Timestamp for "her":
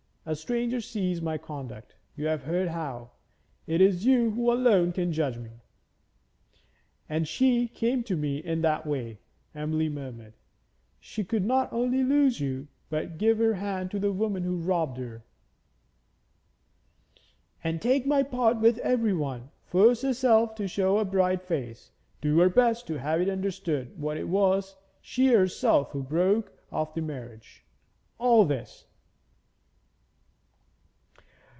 13.39-13.55, 14.99-15.25, 22.37-22.49